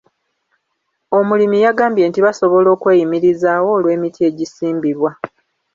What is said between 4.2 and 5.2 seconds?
egisimbiddwa.